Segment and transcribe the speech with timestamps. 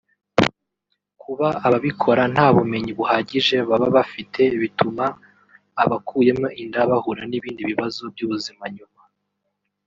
[1.21, 5.05] Kuba ababikora nta bumenyi buhagije baba bafite bituma
[5.83, 9.01] abakuyemo inda bahura n’ibindi bibazo by’ubuzima nyuma